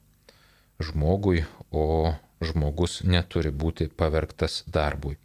[0.82, 5.16] žmogui, o žmogus neturi būti pavergtas darbui.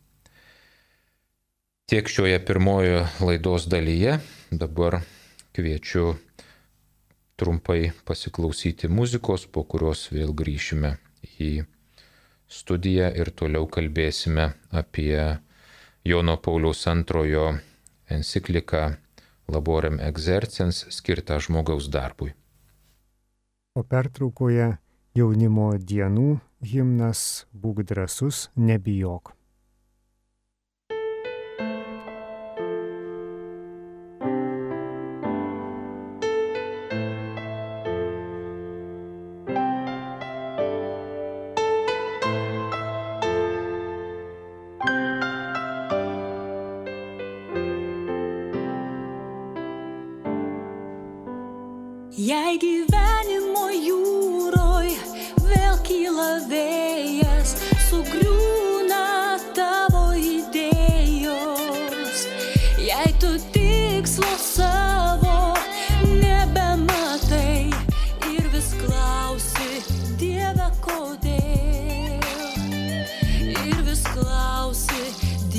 [1.88, 4.18] Tiek šioje pirmojo laidos dalyje.
[4.50, 5.02] Dabar
[5.54, 6.16] kviečiu
[7.38, 10.96] trumpai pasiklausyti muzikos, po kurios vėl grįšime
[11.44, 11.52] į
[12.54, 15.18] studiją ir toliau kalbėsime apie
[16.06, 17.48] Jono Pauliaus antrojo
[18.12, 18.84] encikliką
[19.54, 22.32] Laborem Exercens skirtą žmogaus darbui.
[23.76, 24.68] O pertraukoje
[25.18, 26.28] jaunimo dienų
[26.74, 29.34] himnas Būk drasus, nebijok.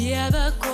[0.04, 0.73] Yeah, but.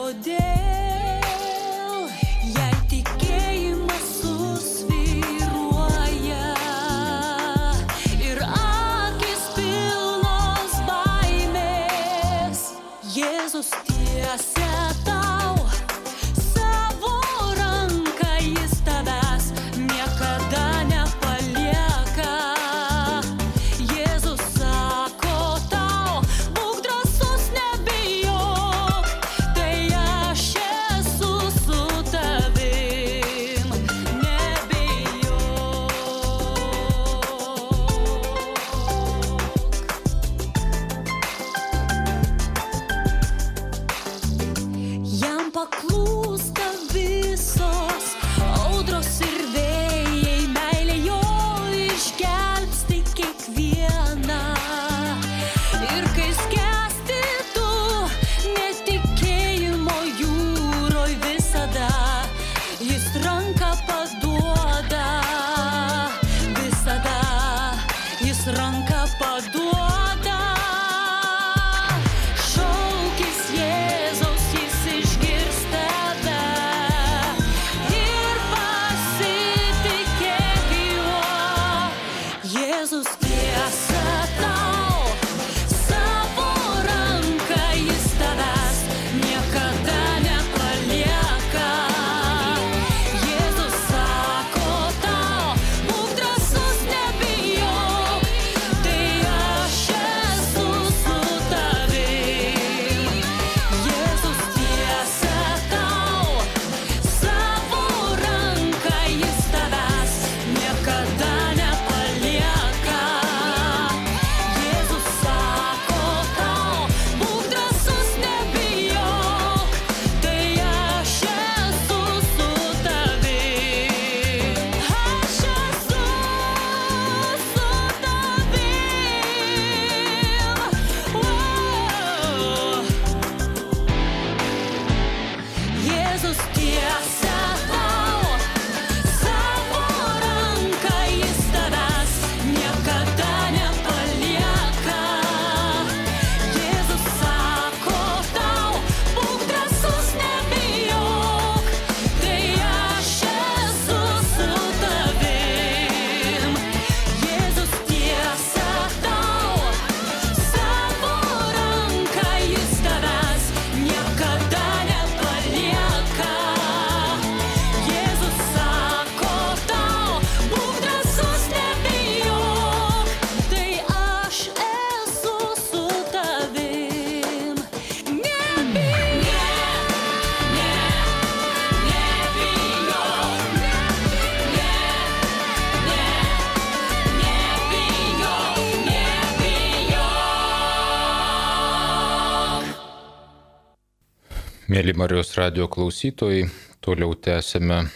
[194.70, 196.44] Mėly Marijos radio klausytojai,
[196.78, 197.88] toliau tęsime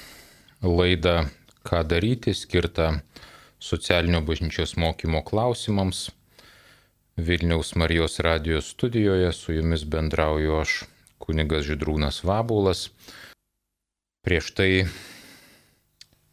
[0.59, 1.29] laidą
[1.63, 2.89] Ką daryti, skirtą
[3.63, 6.09] socialinio bažnyčios mokymo klausimams.
[7.15, 10.73] Vilniaus Marijos radijos studijoje su jumis bendrauju aš,
[11.23, 12.89] kunigas Židrūnas Vabulas.
[14.27, 14.69] Prieš tai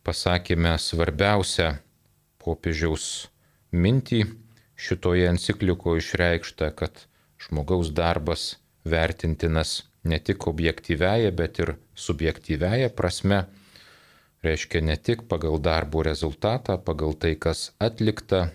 [0.01, 1.75] pasakėme svarbiausią
[2.41, 3.29] popiežiaus
[3.69, 4.25] mintį
[4.73, 7.05] šitoje encikliko išreikštą, kad
[7.37, 8.55] žmogaus darbas
[8.89, 13.45] vertintinas ne tik objektyvėje, bet ir subjektyvėje prasme.
[14.41, 18.49] Reiškia ne tik pagal darbo rezultatą, pagal tai, kas atlikta,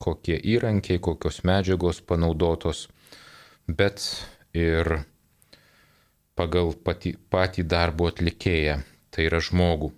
[0.00, 2.86] kokie įrankiai, kokios medžiagos panaudotos,
[3.68, 4.00] bet
[4.56, 5.02] ir
[6.36, 8.80] pagal patį, patį darbo atlikėją,
[9.12, 9.92] tai yra žmogų.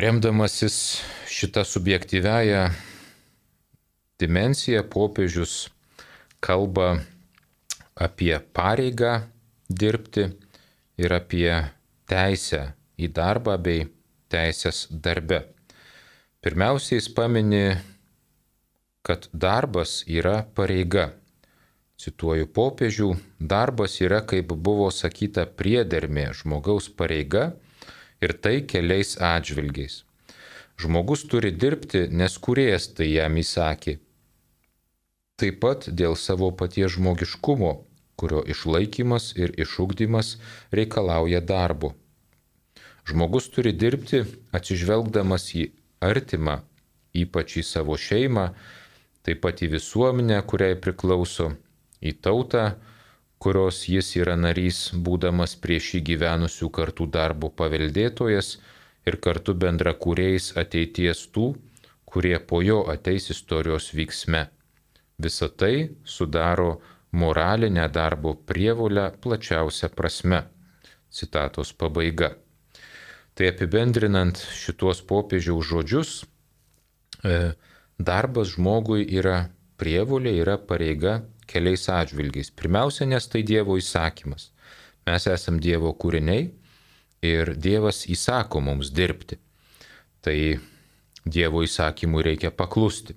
[0.00, 2.68] Remdamasis šitą subjektyvęją
[4.20, 5.70] dimensiją, popiežius
[6.44, 7.00] kalba
[8.00, 9.12] apie pareigą
[9.68, 10.24] dirbti
[11.00, 11.52] ir apie
[12.08, 12.62] teisę
[12.96, 13.86] į darbą bei
[14.32, 15.44] teisės darbe.
[16.40, 17.76] Pirmiausia, jis pamini,
[19.04, 21.10] kad darbas yra pareiga.
[22.00, 23.10] Cituoju popiežių,
[23.52, 27.50] darbas yra, kaip buvo sakyta, priedermė žmogaus pareiga
[28.24, 30.06] ir tai keliais atžvilgiais.
[30.80, 33.98] Žmogus turi dirbti, nes kuriejas tai jam įsakė.
[35.36, 37.74] Taip pat dėl savo paties žmogiškumo
[38.20, 40.36] kurio išlaikymas ir išugdymas
[40.76, 41.94] reikalauja darbo.
[43.08, 44.20] Žmogus turi dirbti
[44.56, 45.70] atsižvelgdamas į
[46.04, 46.60] artimą,
[47.16, 48.50] ypač į savo šeimą,
[49.26, 51.50] taip pat į visuomenę, kuriai priklauso,
[52.00, 52.66] į tautą,
[53.40, 58.54] kurios jis yra narys, būdamas prieš įgyvenusių kartų darbo paveldėtojas
[59.08, 61.54] ir kartu bendra kūrėjais ateities tų,
[62.10, 64.46] kurie po jo ateis istorijos vyksme.
[65.20, 66.80] Visą tai sudaro
[67.12, 70.42] moralinę darbo prievolę plačiausia prasme.
[71.10, 72.36] Citatos pabaiga.
[73.34, 76.10] Tai apibendrinant šituos popiežiaus žodžius,
[77.24, 77.54] e,
[77.98, 79.50] darbas žmogui yra
[79.80, 82.52] prievolė, yra pareiga keliais atžvilgiais.
[82.54, 84.50] Pirmiausia, nes tai Dievo įsakymas.
[85.08, 86.50] Mes esam Dievo kūriniai
[87.26, 89.40] ir Dievas įsako mums dirbti.
[90.22, 90.36] Tai
[91.24, 93.16] Dievo įsakymui reikia paklusti.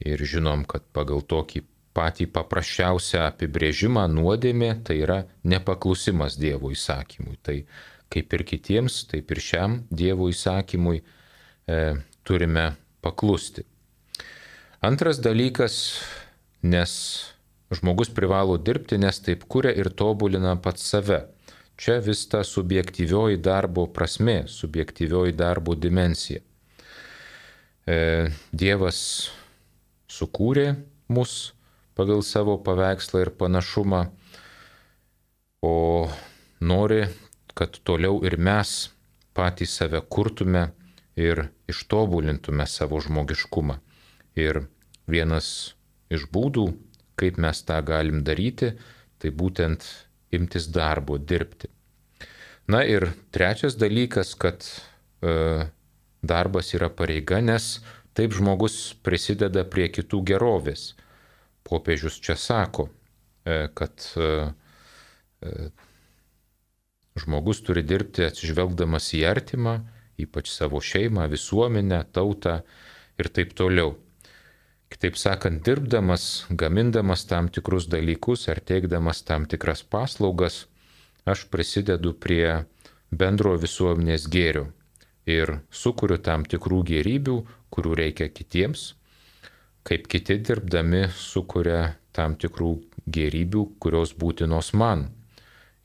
[0.00, 1.64] Ir žinom, kad pagal tokį
[2.00, 7.36] patį paprasčiausią apibrėžimą nuodėmė tai yra nepaklusimas Dievo įsakymui.
[7.44, 7.58] Tai
[8.10, 11.82] kaip ir kitiems, taip ir šiam Dievo įsakymui e,
[12.24, 12.70] turime
[13.04, 13.66] paklusti.
[14.80, 15.74] Antras dalykas,
[16.62, 16.92] nes
[17.70, 21.20] žmogus privalo dirbti, nes taip kuria ir tobulina pats save.
[21.80, 26.40] Čia vis ta subjektyvioji darbo prasme, subjektyvioji darbo dimensija.
[27.88, 27.96] E,
[28.52, 28.98] Dievas
[30.10, 30.74] sukūrė
[31.08, 31.52] mus
[32.00, 34.06] pagal savo paveikslą ir panašumą,
[35.60, 36.08] o
[36.64, 37.02] nori,
[37.52, 38.70] kad toliau ir mes
[39.36, 40.70] patys save kurtume
[41.20, 43.76] ir ištobulintume savo žmogiškumą.
[44.40, 44.62] Ir
[45.12, 45.74] vienas
[46.08, 46.70] iš būdų,
[47.20, 48.72] kaip mes tą galim daryti,
[49.20, 49.84] tai būtent
[50.32, 51.68] imtis darbo, dirbti.
[52.70, 55.68] Na ir trečias dalykas, kad e,
[56.22, 57.82] darbas yra pareiga, nes
[58.16, 60.94] taip žmogus prisideda prie kitų gerovės.
[61.66, 62.88] Popiežius čia sako,
[63.44, 64.28] e, kad e,
[65.42, 65.70] e,
[67.20, 69.80] žmogus turi dirbti atsižvelgdamas į artimą,
[70.20, 72.60] ypač savo šeimą, visuomenę, tautą
[73.20, 73.96] ir taip toliau.
[74.90, 80.64] Kitaip sakant, dirbdamas, gamindamas tam tikrus dalykus ar teikdamas tam tikras paslaugas,
[81.28, 82.64] aš prisidedu prie
[83.10, 84.66] bendro visuomenės gėrio
[85.30, 87.36] ir sukuriu tam tikrų gerybių,
[87.70, 88.94] kurių reikia kitiems,
[89.86, 92.74] kaip kiti dirbdami sukuria tam tikrų
[93.08, 95.08] gerybių, kurios būtinos man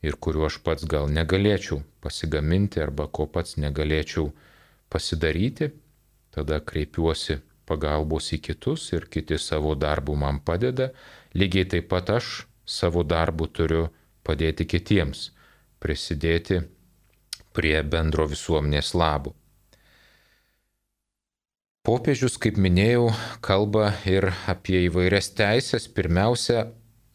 [0.06, 4.30] ir kuriuo aš pats gal negalėčiau pasigaminti arba ko pats negalėčiau
[4.92, 5.70] pasidaryti,
[6.30, 10.92] tada kreipiuosi pagalbos į kitus ir kiti savo darbu man padeda,
[11.34, 13.88] lygiai taip pat aš savo darbu turiu
[14.26, 15.30] padėti kitiems,
[15.82, 16.60] prisidėti
[17.56, 19.34] prie bendro visuomenės labo.
[21.86, 23.12] Popiežius, kaip minėjau,
[23.46, 26.64] kalba ir apie įvairias teisės, pirmiausia,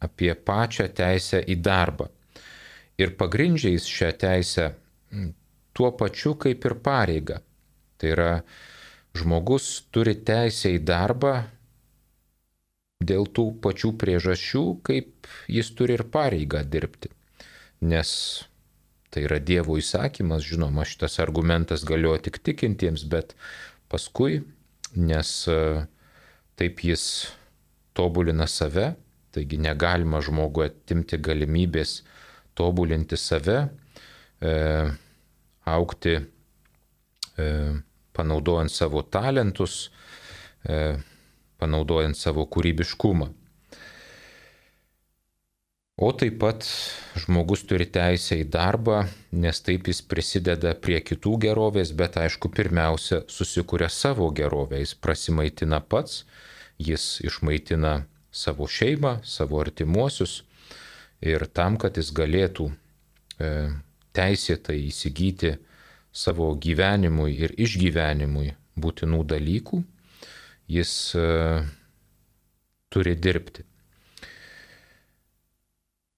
[0.00, 2.06] apie pačią teisę į darbą.
[2.96, 4.70] Ir pagrindžiais šią teisę
[5.76, 7.42] tuo pačiu kaip ir pareiga.
[8.00, 8.30] Tai yra,
[9.20, 11.34] žmogus turi teisę į darbą
[13.04, 17.12] dėl tų pačių priežasčių, kaip jis turi ir pareigą dirbti.
[17.92, 18.16] Nes
[19.12, 23.34] Tai yra Dievo įsakymas, žinoma, šitas argumentas galioja tik tikintiems, bet
[23.92, 24.38] paskui,
[24.96, 25.58] nes e,
[26.56, 27.04] taip jis
[27.96, 28.92] tobulina save,
[29.32, 32.02] taigi negalima žmogui atimti galimybės
[32.58, 33.58] tobulinti save,
[34.40, 34.52] e,
[35.64, 36.16] aukti,
[37.38, 37.46] e,
[38.12, 39.90] panaudojant savo talentus,
[40.68, 40.96] e,
[41.58, 43.30] panaudojant savo kūrybiškumą.
[46.02, 46.64] O taip pat
[47.22, 49.04] žmogus turi teisę į darbą,
[49.38, 55.78] nes taip jis prisideda prie kitų gerovės, bet aišku, pirmiausia, susikuria savo gerovę, jis prasimaitina
[55.78, 56.24] pats,
[56.82, 57.94] jis išmaitina
[58.34, 60.40] savo šeimą, savo artimuosius
[61.22, 62.66] ir tam, kad jis galėtų
[63.38, 63.54] e,
[64.18, 65.54] teisėtai įsigyti
[66.10, 69.84] savo gyvenimui ir išgyvenimui būtinų dalykų,
[70.66, 71.28] jis e,
[72.90, 73.70] turi dirbti.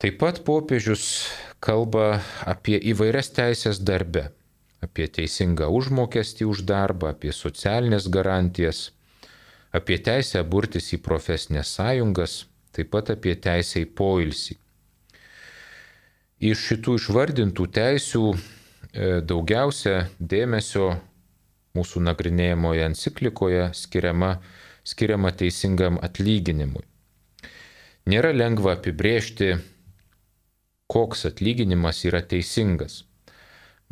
[0.04, 1.30] Taip pat popiežius
[1.64, 4.26] kalba apie įvairias teisės darbe,
[4.84, 8.82] apie teisingą užmokestį už darbą, apie socialinės garantijas,
[9.72, 12.36] apie teisę burtis į profesinės sąjungas,
[12.76, 14.58] taip pat apie teisę į poilsį.
[16.52, 18.38] Iš šitų išvardintų teisių e,
[19.24, 20.98] daugiausia dėmesio
[21.80, 24.34] mūsų nagrinėjamoje enciklikoje skiriama,
[24.84, 26.84] skiriama teisingam atlyginimui.
[28.04, 29.54] Nėra lengva apibrėžti
[30.86, 33.04] koks atlyginimas yra teisingas.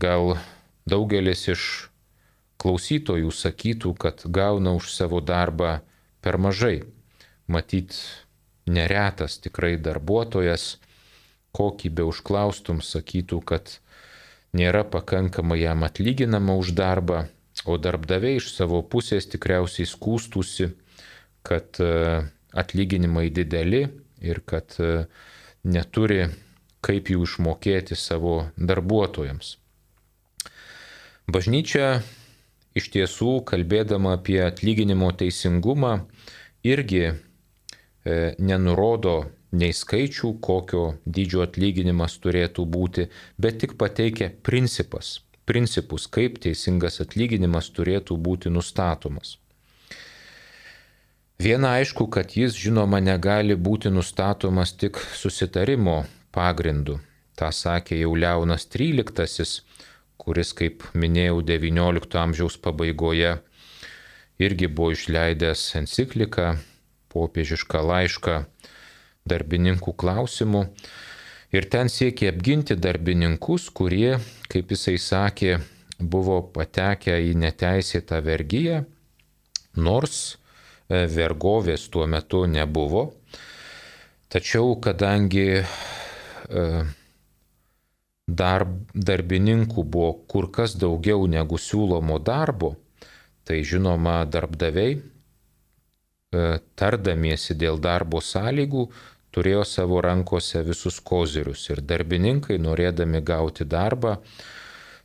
[0.01, 0.37] Gal
[0.89, 1.65] daugelis iš
[2.63, 5.81] klausytojų sakytų, kad gauna už savo darbą
[6.23, 6.83] per mažai.
[7.51, 7.97] Matyt,
[8.67, 10.77] neretas tikrai darbuotojas,
[11.57, 13.79] kokį be užklaustum, sakytų, kad
[14.57, 17.27] nėra pakankamai jam atlyginama už darbą,
[17.67, 20.71] o darbdaviai iš savo pusės tikriausiai skūstųsi,
[21.47, 22.23] kad e,
[22.55, 23.85] atlyginimai dideli
[24.23, 25.05] ir kad e,
[25.67, 26.25] neturi
[26.83, 29.57] kaip jų išmokėti savo darbuotojams.
[31.31, 32.03] Bažnyčia
[32.75, 35.93] iš tiesų, kalbėdama apie atlyginimo teisingumą,
[36.67, 37.15] irgi e,
[38.43, 39.17] nenurodo
[39.53, 43.07] nei skaičių, kokio dydžio atlyginimas turėtų būti,
[43.39, 49.37] bet tik pateikia principas, principus, kaip teisingas atlyginimas turėtų būti nustatomas.
[51.43, 56.03] Viena aišku, kad jis žinoma negali būti nustatomas tik susitarimo
[56.35, 56.99] pagrindu.
[57.37, 59.63] Ta sakė jau Leonas XIII,
[60.21, 63.39] kuris, kaip minėjau, XIX amžiaus pabaigoje
[64.43, 66.57] irgi buvo išleidęs encikliką,
[67.13, 68.37] popiežišką laišką
[69.29, 70.67] darbininkų klausimų.
[71.53, 74.17] Ir ten siekė apginti darbininkus, kurie,
[74.49, 75.59] kaip jisai sakė,
[76.01, 78.83] buvo patekę į neteisėtą vergyją,
[79.77, 83.11] nors e, vergovės tuo metu nebuvo.
[84.33, 85.61] Tačiau kadangi
[86.53, 86.85] e,
[88.29, 92.77] darb, darbininkų buvo kur kas daugiau negu siūlomo darbo,
[93.45, 96.45] tai žinoma darbdaviai, e,
[96.79, 98.87] tardamiesi dėl darbo sąlygų,
[99.33, 104.19] turėjo savo rankose visus kozirius ir darbininkai, norėdami gauti darbą,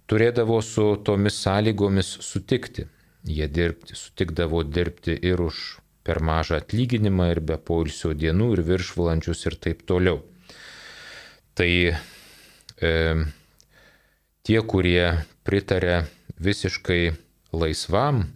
[0.08, 2.88] turėdavo su tomis sąlygomis sutikti.
[3.28, 9.45] Jie dirbti, sutikdavo dirbti ir už per mažą atlyginimą, ir be poilsio dienų, ir viršvalandžius,
[9.50, 10.22] ir taip toliau.
[11.58, 12.91] Tai e,
[14.45, 15.08] tie, kurie
[15.47, 16.03] pritarė
[16.38, 17.01] visiškai
[17.58, 18.28] laisvam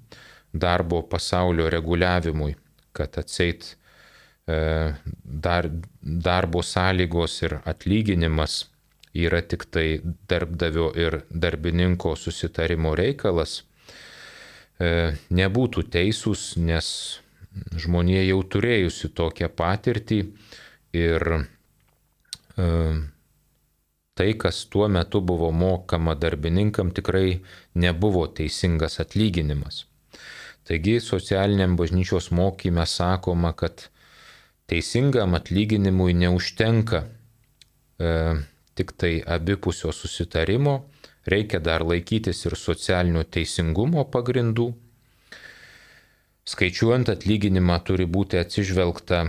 [0.52, 2.56] darbo pasaulio reguliavimui,
[2.98, 3.76] kad atseit
[4.52, 4.94] E,
[5.24, 5.70] dar,
[6.02, 8.56] darbo sąlygos ir atlyginimas
[9.14, 13.60] yra tik tai darbdavio ir darbininko susitarimo reikalas,
[14.82, 16.88] e, nebūtų teisūs, nes
[17.84, 20.20] žmonė jau turėjusi tokią patirtį
[20.98, 22.68] ir e,
[24.14, 27.42] tai, kas tuo metu buvo mokama darbininkam, tikrai
[27.76, 29.86] nebuvo teisingas atlyginimas.
[30.68, 33.88] Taigi socialiniam bažnyčios mokymė sakoma, kad
[34.70, 38.12] teisingam atlyginimui neužtenka e,
[38.78, 40.76] tik tai abipusio susitarimo,
[41.26, 44.70] reikia dar laikytis ir socialinio teisingumo pagrindų.
[46.52, 49.26] Skaičiuojant atlyginimą turi būti atsižvelgta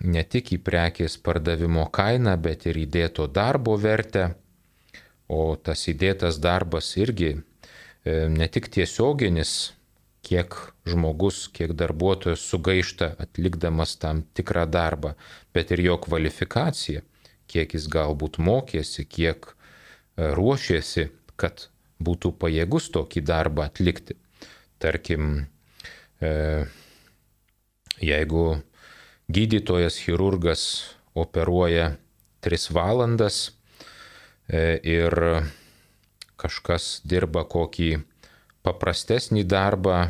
[0.00, 4.34] ne tik į prekės pardavimo kainą, bet ir įdėto darbo vertę,
[5.28, 7.40] o tas įdėtas darbas irgi e,
[8.32, 9.72] ne tik tiesioginis
[10.24, 10.54] kiek
[10.88, 15.14] žmogus, kiek darbuotojas sugaišta atlikdamas tam tikrą darbą,
[15.54, 17.02] bet ir jo kvalifikacija,
[17.48, 21.68] kiek jis galbūt mokėsi, kiek e, ruošėsi, kad
[22.02, 24.16] būtų pajėgus tokį darbą atlikti.
[24.78, 25.46] Tarkim,
[26.22, 26.30] e,
[27.98, 28.60] jeigu
[29.28, 30.62] gydytojas, chirurgas
[31.14, 31.96] operuoja
[32.40, 33.52] 3 valandas
[34.48, 35.12] e, ir
[36.40, 37.98] kažkas dirba kokį
[38.64, 40.08] paprastesnį darbą,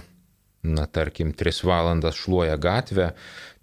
[0.63, 3.13] na tarkim, 3 valandas šluoja gatvę,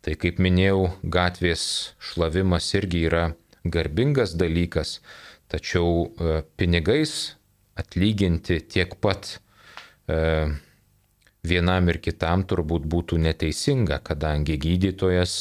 [0.03, 3.25] tai kaip minėjau, gatvės šlavimas irgi yra
[3.63, 4.99] garbingas dalykas,
[5.47, 7.35] tačiau e, pinigais
[7.79, 9.37] atlyginti tiek pat
[10.07, 10.19] e,
[11.47, 15.35] vienam ir kitam turbūt būtų neteisinga, kadangi gydytojas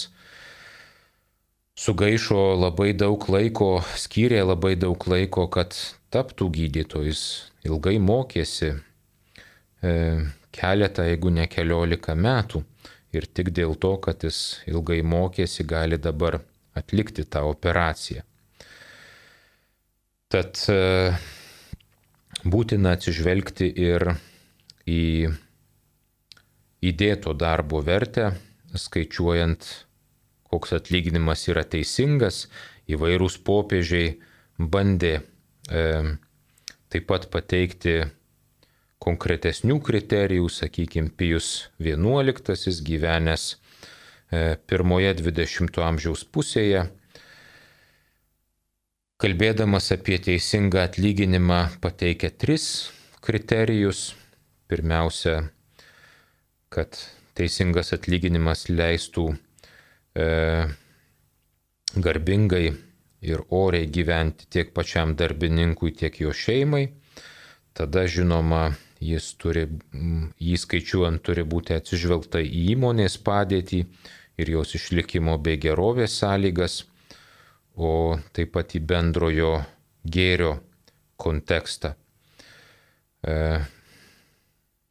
[1.75, 5.75] sugaišo labai daug laiko, skyrė labai daug laiko, kad
[6.15, 7.23] taptų gydytojais,
[7.67, 8.75] ilgai mokėsi,
[9.83, 9.95] e,
[10.55, 12.63] keletą, jeigu ne keliolika metų.
[13.15, 16.41] Ir tik dėl to, kad jis ilgai mokėsi, gali dabar
[16.75, 18.25] atlikti tą operaciją.
[20.35, 21.15] Tad e,
[22.43, 24.09] būtina atsižvelgti ir
[24.91, 25.31] į
[26.85, 28.33] įdėto darbo vertę,
[28.75, 29.67] skaičiuojant,
[30.51, 32.45] koks atlyginimas yra teisingas,
[32.91, 34.19] įvairūs popiežiai
[34.59, 35.85] bandė e,
[36.93, 38.03] taip pat pateikti
[39.05, 46.87] konkretesnių kriterijų, sakykime, Pijus XI gyvenęs e, pirmoje 20-ojo amžiaus pusėje,
[49.21, 52.91] kalbėdamas apie teisingą atlyginimą, pateikia tris
[53.25, 54.13] kriterijus.
[54.65, 55.51] Pirmiausia,
[56.75, 56.99] kad
[57.39, 59.29] teisingas atlyginimas leistų
[60.19, 60.27] e,
[61.95, 62.67] garbingai
[63.25, 66.89] ir oriai gyventi tiek pačiam darbininkui, tiek jo šeimai.
[67.75, 68.69] Tada, žinoma,
[69.03, 69.65] jis turi,
[70.39, 73.81] jį skaičiuojant turi būti atsižvelgta į įmonės padėtį
[74.39, 76.85] ir jos išlikimo bei gerovės sąlygas,
[77.75, 79.57] o taip pat į bendrojo
[80.07, 80.59] gėrio
[81.19, 81.95] kontekstą.
[83.25, 83.35] E,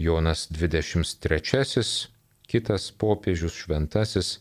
[0.04, 1.84] Jonas 23,
[2.50, 4.38] kitas popiežius šventasis,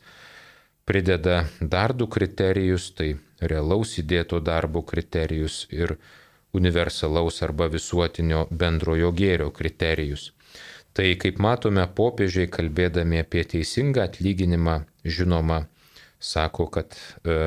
[0.84, 5.96] prideda dar du kriterijus, tai realaus įdėto darbo kriterijus ir
[6.52, 10.32] universalaus arba visuotinio bendrojo gėrio kriterijus.
[10.92, 15.62] Tai kaip matome, popiežiai kalbėdami apie teisingą atlyginimą, žinoma,
[16.20, 17.38] sako, kad e,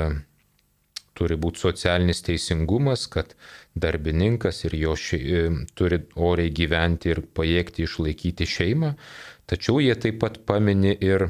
[1.15, 3.33] turi būti socialinis teisingumas, kad
[3.75, 5.45] darbininkas ir jo ši, e,
[5.77, 8.93] turi oriai gyventi ir pajėgti išlaikyti šeimą,
[9.49, 11.29] tačiau jie taip pat pamini ir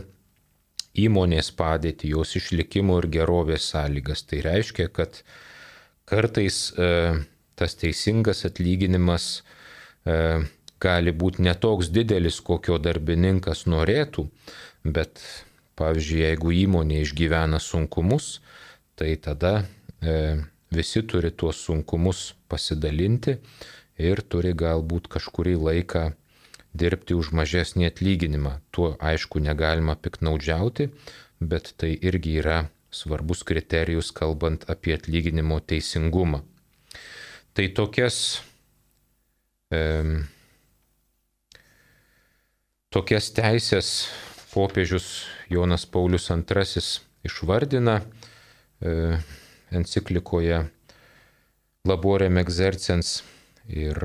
[0.95, 4.23] įmonės padėtį, jos išlikimo ir gerovės sąlygas.
[4.29, 5.21] Tai reiškia, kad
[6.07, 6.91] kartais e,
[7.59, 9.27] tas teisingas atlyginimas
[10.05, 10.45] e,
[10.81, 14.27] gali būti netoks didelis, kokio darbininkas norėtų,
[14.85, 15.21] bet
[15.79, 18.39] pavyzdžiui, jeigu įmonė išgyvena sunkumus,
[18.95, 19.65] tai tada
[20.01, 20.41] e,
[20.71, 23.37] visi turi tuos sunkumus pasidalinti
[23.99, 26.05] ir turi galbūt kažkurį laiką
[26.75, 28.59] dirbti už mažesnį atlyginimą.
[28.75, 30.89] Tuo aišku negalima piknaudžiauti,
[31.39, 36.43] bet tai irgi yra svarbus kriterijus, kalbant apie atlyginimo teisingumą.
[37.55, 38.41] Tai tokias,
[39.71, 39.79] e,
[42.91, 43.89] tokias teisės
[44.51, 46.83] popiežius Jonas Paulius II
[47.27, 48.01] išvardina
[49.75, 50.63] enciklikoje
[51.85, 53.19] Laborem exercens
[53.69, 53.99] ir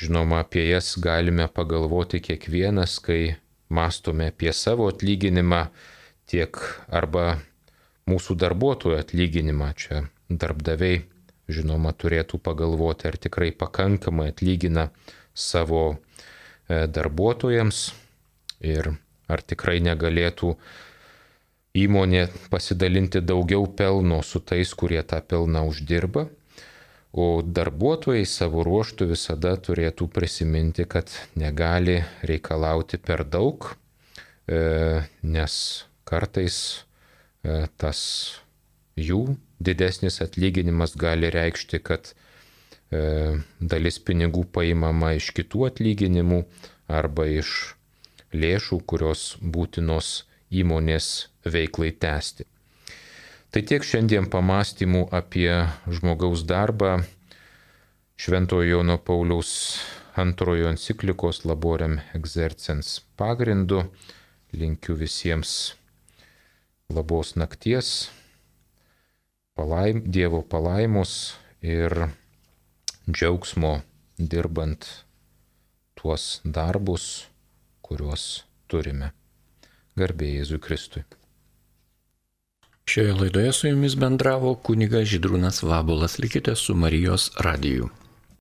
[0.00, 3.36] žinoma apie jas galime pagalvoti kiekvienas, kai
[3.68, 5.66] mastome apie savo atlyginimą
[6.30, 6.56] tiek
[6.88, 7.38] arba
[8.08, 9.68] mūsų darbuotojų atlyginimą.
[9.76, 11.02] Čia darbdaviai
[11.48, 14.88] žinoma turėtų pagalvoti, ar tikrai pakankamai atlygina
[15.34, 17.82] savo e, darbuotojams
[18.64, 18.92] ir
[19.28, 20.54] ar tikrai negalėtų
[21.76, 26.28] įmonė pasidalinti daugiau pelno su tais, kurie tą pelną uždirba,
[27.12, 33.72] o darbuotojai savo ruoštų visada turėtų prisiminti, kad negali reikalauti per daug,
[34.46, 35.54] e, nes
[36.08, 36.84] kartais
[37.44, 38.00] e, tas
[38.96, 42.12] jų didesnis atlyginimas gali reikšti, kad
[42.92, 46.44] e, dalis pinigų paimama iš kitų atlyginimų
[46.88, 47.74] arba iš
[48.32, 52.46] lėšų, kurios būtinos įmonės veiklai tęsti.
[53.48, 55.52] Tai tiek šiandien pamastymų apie
[55.88, 56.98] žmogaus darbą
[58.18, 59.50] Šventojo Jono Pauliaus
[60.18, 63.84] antrojo enciklikos Laborem Exercens pagrindu.
[64.52, 65.74] Linkiu visiems
[66.88, 68.08] labos nakties,
[69.54, 71.92] palaim, Dievo palaimos ir
[73.04, 73.74] džiaugsmo
[74.18, 74.88] dirbant
[75.94, 77.28] tuos darbus,
[77.84, 78.24] kuriuos
[78.66, 79.17] turime.
[79.98, 81.04] Garbė Jėzui Kristui.
[82.88, 86.16] Šioje laidoje su jumis bendravo kuniga Židrūnas Vabulas.
[86.22, 87.90] Likite su Marijos radiju.